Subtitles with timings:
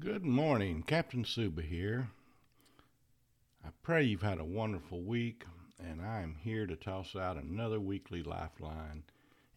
[0.00, 2.08] Good morning, Captain Suba here.
[3.62, 5.44] I pray you've had a wonderful week,
[5.78, 9.02] and I am here to toss out another weekly lifeline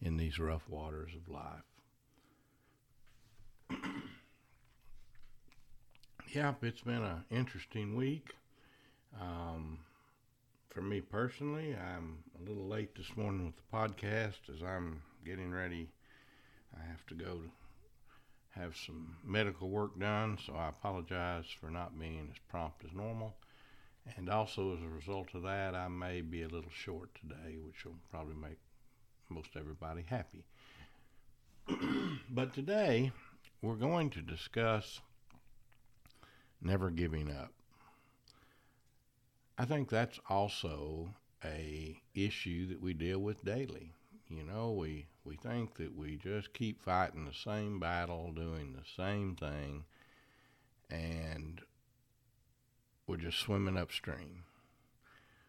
[0.02, 1.62] in these rough waters of life.
[6.34, 8.34] yep, it's been an interesting week.
[9.18, 9.78] Um,
[10.68, 15.50] for me personally, I'm a little late this morning with the podcast as I'm getting
[15.50, 15.88] ready.
[16.76, 17.50] I have to go to
[18.54, 23.34] have some medical work done, so I apologize for not being as prompt as normal.
[24.16, 27.84] And also, as a result of that, I may be a little short today, which
[27.84, 28.58] will probably make
[29.28, 30.44] most everybody happy.
[32.30, 33.12] but today,
[33.62, 35.00] we're going to discuss
[36.60, 37.52] never giving up.
[39.56, 43.92] I think that's also a issue that we deal with daily.
[44.36, 48.84] You know, we we think that we just keep fighting the same battle, doing the
[48.96, 49.84] same thing,
[50.90, 51.60] and
[53.06, 54.44] we're just swimming upstream.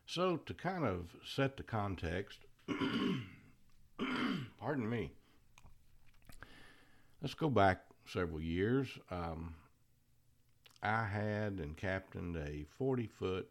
[0.05, 2.39] So, to kind of set the context,
[4.59, 5.13] pardon me,
[7.21, 8.87] let's go back several years.
[9.09, 9.55] Um,
[10.83, 13.47] I had and captained a 40 foot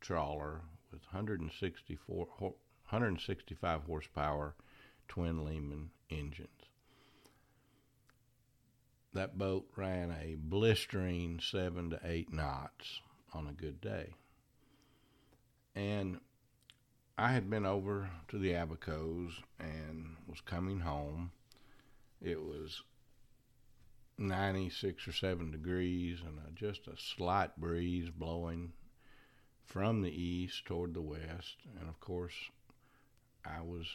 [0.00, 0.60] trawler
[0.92, 4.54] with 164, 165 horsepower
[5.08, 6.48] twin Lehman engines.
[9.12, 13.00] That boat ran a blistering seven to eight knots
[13.32, 14.14] on a good day.
[15.74, 16.20] And
[17.18, 21.32] I had been over to the Abacos and was coming home.
[22.20, 22.82] It was
[24.18, 28.72] 96 or 7 degrees and a, just a slight breeze blowing
[29.64, 31.56] from the east toward the west.
[31.78, 32.34] And of course,
[33.44, 33.86] I was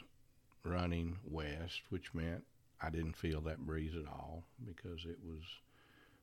[0.63, 2.43] running west, which meant
[2.81, 5.43] I didn't feel that breeze at all because it was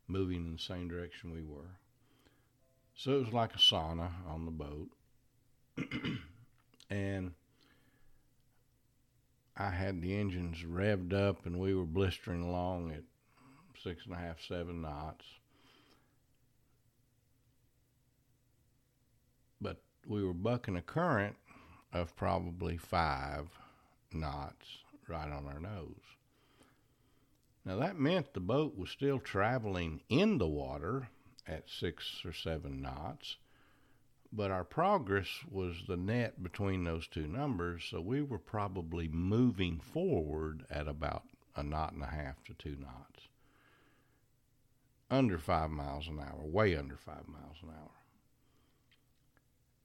[0.06, 1.78] moving in the same direction we were.
[2.96, 4.88] So it was like a sauna on the boat.
[6.90, 7.32] and
[9.56, 13.04] I had the engines revved up and we were blistering along at
[13.82, 15.24] six and a half, seven knots.
[19.60, 21.36] But we were bucking a current
[21.92, 23.48] of probably five
[24.12, 24.66] knots
[25.08, 25.94] right on our nose.
[27.64, 31.08] Now that meant the boat was still traveling in the water
[31.46, 33.36] at six or seven knots,
[34.32, 39.80] but our progress was the net between those two numbers, so we were probably moving
[39.80, 41.24] forward at about
[41.56, 43.28] a knot and a half to two knots.
[45.10, 47.90] Under five miles an hour, way under five miles an hour.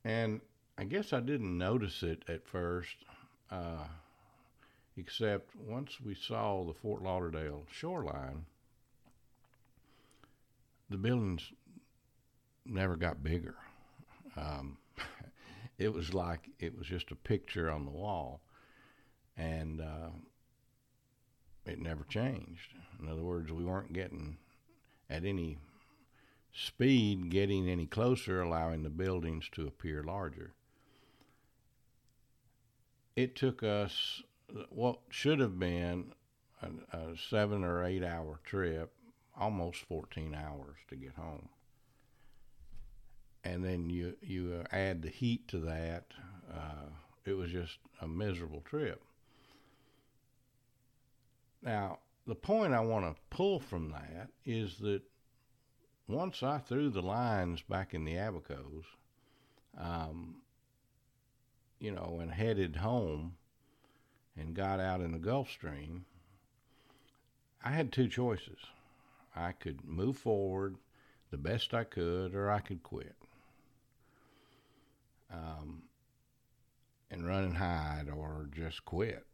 [0.04, 0.42] And
[0.78, 2.96] I guess I didn't notice it at first.
[3.50, 3.86] Uh,
[4.98, 8.46] except once we saw the Fort Lauderdale shoreline,
[10.90, 11.52] the buildings
[12.66, 13.56] never got bigger.
[14.36, 14.78] Um,
[15.78, 18.42] it was like it was just a picture on the wall,
[19.38, 20.10] and uh,
[21.66, 22.74] it never changed.
[23.02, 24.38] In other words, we weren't getting
[25.10, 25.58] at any
[26.54, 30.54] speed getting any closer, allowing the buildings to appear larger.
[33.16, 34.24] It took us
[34.70, 36.14] what should have been
[36.62, 38.94] a, a seven or eight hour trip,
[39.38, 41.50] almost 14 hours to get home.
[43.44, 46.06] And then you you uh, add the heat to that.
[46.52, 46.90] Uh,
[47.26, 49.02] it was just a miserable trip.
[51.62, 55.02] Now, the point I want to pull from that is that
[56.08, 58.84] once I threw the lines back in the Abacos,
[59.78, 60.42] um,
[61.80, 63.36] you know, and headed home,
[64.38, 66.06] and got out in the Gulf Stream,
[67.64, 68.60] I had two choices.
[69.36, 70.78] I could move forward
[71.32, 73.16] the best I could, or I could quit.
[75.32, 75.84] Um,
[77.10, 79.26] and run and hide, or just quit.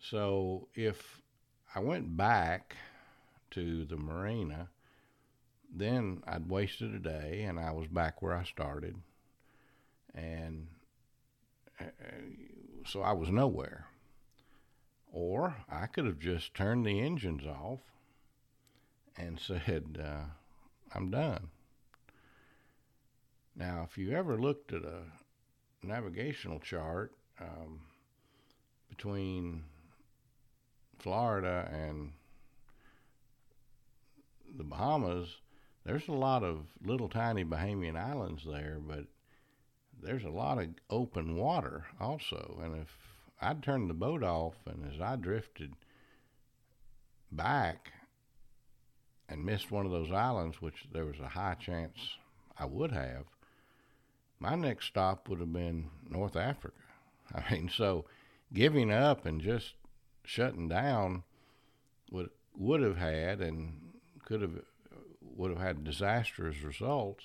[0.00, 1.20] So if
[1.74, 2.76] I went back
[3.50, 4.68] to the marina,
[5.74, 8.96] then I'd wasted a day and I was back where I started.
[10.14, 10.66] And
[12.86, 13.86] so I was nowhere.
[15.12, 17.80] Or I could have just turned the engines off
[19.16, 20.24] and said, uh,
[20.94, 21.48] I'm done.
[23.56, 25.02] Now, if you ever looked at a
[25.82, 27.80] navigational chart um,
[28.88, 29.64] between
[30.98, 32.12] Florida and
[34.56, 35.36] the Bahamas,
[35.84, 39.06] there's a lot of little tiny Bahamian islands there, but
[40.02, 42.60] there's a lot of open water also.
[42.62, 42.88] And if
[43.40, 45.72] I'd turned the boat off and as I drifted
[47.32, 47.92] back,
[49.30, 52.16] and missed one of those islands, which there was a high chance
[52.58, 53.24] I would have,
[54.40, 56.76] my next stop would have been North Africa.
[57.34, 58.06] I mean, so
[58.52, 59.74] giving up and just
[60.24, 61.22] shutting down
[62.10, 63.92] would would have had and
[64.24, 64.60] could have
[65.36, 67.24] would have had disastrous results.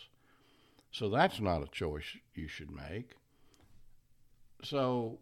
[0.95, 2.05] So that's not a choice
[2.35, 3.15] you should make.
[4.63, 5.19] So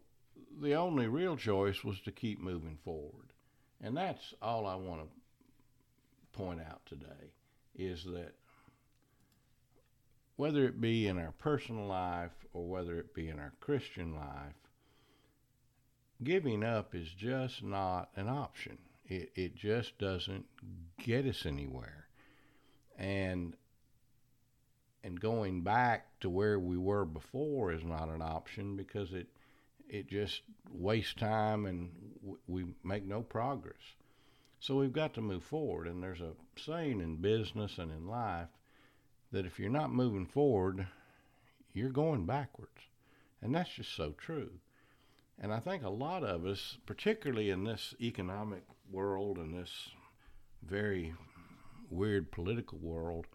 [0.62, 3.34] the only real choice was to keep moving forward.
[3.82, 7.32] And that's all I want to point out today
[7.74, 8.36] is that
[10.36, 14.54] whether it be in our personal life or whether it be in our Christian life,
[16.24, 18.78] giving up is just not an option.
[19.08, 20.46] It, it just doesn't
[21.00, 22.06] get us anywhere.
[22.96, 23.56] And
[25.04, 29.28] and going back to where we were before is not an option because it
[29.88, 31.92] it just wastes time and
[32.22, 33.96] w- we make no progress.
[34.60, 35.88] So we've got to move forward.
[35.88, 38.48] And there's a saying in business and in life
[39.32, 40.88] that if you're not moving forward,
[41.74, 42.82] you're going backwards.
[43.42, 44.52] And that's just so true.
[45.40, 49.90] And I think a lot of us, particularly in this economic world and this
[50.66, 51.14] very
[51.90, 53.28] weird political world,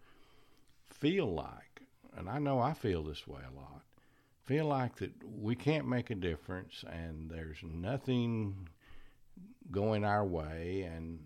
[0.89, 1.68] feel like,
[2.19, 3.81] and I know I feel this way a lot,
[4.45, 8.67] feel like that we can't make a difference and there's nothing
[9.71, 11.19] going our way and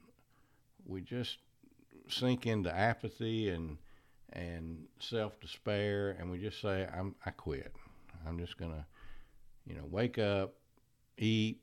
[0.86, 1.38] we just
[2.08, 3.78] sink into apathy and
[4.34, 7.74] and self despair and we just say I'm I quit.
[8.28, 8.86] I'm just to
[9.66, 10.54] you know wake up,
[11.18, 11.60] eat,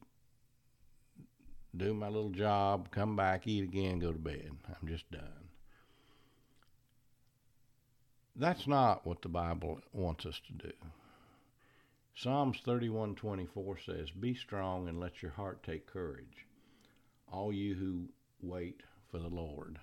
[1.77, 4.51] do my little job, come back, eat again, go to bed.
[4.69, 5.50] I'm just done.
[8.41, 10.73] That's not what the Bible wants us to do.
[12.15, 16.47] Psalms 31:24 says, "Be strong and let your heart take courage,
[17.31, 18.09] all you who
[18.41, 19.79] wait for the Lord."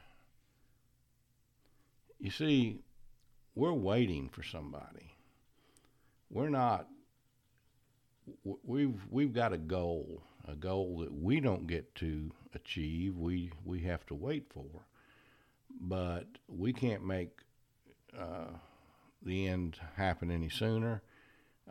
[2.19, 2.81] You see,
[3.53, 5.13] we're waiting for somebody.
[6.31, 6.89] We're not
[8.43, 13.17] we've we've got a goal, a goal that we don't get to achieve.
[13.17, 14.87] We we have to wait for,
[15.79, 17.43] but we can't make
[18.19, 18.57] uh,
[19.21, 21.01] the end happen any sooner.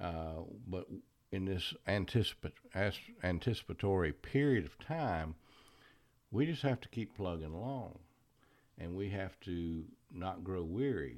[0.00, 0.86] Uh, but
[1.32, 2.52] in this anticip-
[3.22, 5.34] anticipatory period of time,
[6.30, 7.98] we just have to keep plugging along,
[8.78, 11.16] and we have to not grow weary.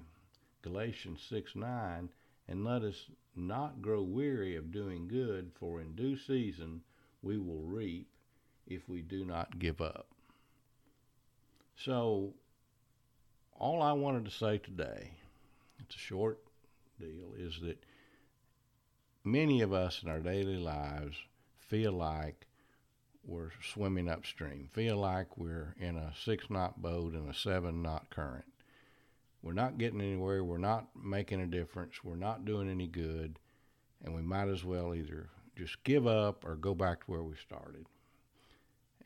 [0.62, 2.08] Galatians six nine,
[2.48, 6.82] and let us not grow weary of doing good, for in due season
[7.22, 8.08] we will reap
[8.66, 10.08] if we do not give up.
[11.76, 12.34] So,
[13.58, 15.12] all I wanted to say today,
[15.94, 16.40] a short
[16.98, 17.82] deal, is that
[19.24, 21.16] many of us in our daily lives
[21.58, 22.46] feel like
[23.24, 28.08] we're swimming upstream, feel like we're in a six knot boat in a seven knot
[28.10, 28.46] current.
[29.42, 30.42] We're not getting anywhere.
[30.42, 32.02] We're not making a difference.
[32.02, 33.38] We're not doing any good.
[34.04, 37.34] And we might as well either just give up or go back to where we
[37.36, 37.86] started.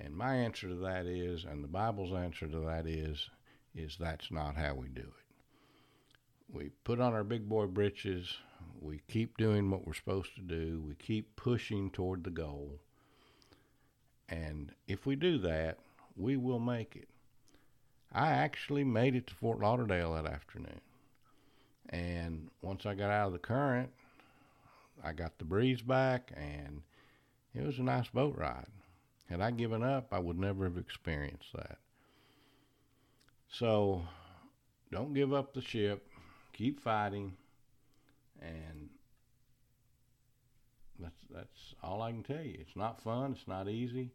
[0.01, 3.29] And my answer to that is, and the Bible's answer to that is,
[3.75, 5.32] is that's not how we do it.
[6.53, 8.37] We put on our big boy britches.
[8.81, 10.83] We keep doing what we're supposed to do.
[10.87, 12.79] We keep pushing toward the goal.
[14.29, 15.79] And if we do that,
[16.17, 17.09] we will make it.
[18.13, 20.81] I actually made it to Fort Lauderdale that afternoon.
[21.89, 23.91] And once I got out of the current,
[25.03, 26.83] I got the breeze back, and
[27.55, 28.67] it was a nice boat ride.
[29.29, 31.79] Had I given up, I would never have experienced that.
[33.51, 34.03] So
[34.91, 36.07] don't give up the ship,
[36.53, 37.33] keep fighting,
[38.41, 38.89] and
[40.99, 42.57] that's that's all I can tell you.
[42.61, 44.11] It's not fun, it's not easy.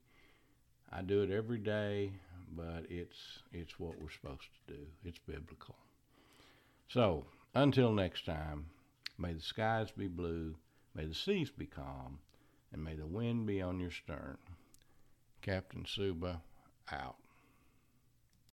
[0.92, 2.14] I do it every day
[2.56, 4.80] but it's it's what we're supposed to do.
[5.04, 5.76] It's biblical.
[6.88, 8.68] So until next time,
[9.18, 10.56] may the skies be blue,
[10.96, 12.20] may the seas be calm,
[12.72, 14.38] and may the wind be on your stern.
[15.42, 16.42] Captain Suba
[16.92, 17.18] out.